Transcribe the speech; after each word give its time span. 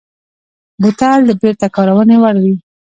بوتل 0.81 1.19
د 1.27 1.31
بېرته 1.41 1.67
کارونې 1.75 2.15
وړ 2.21 2.35
وي. 2.43 2.55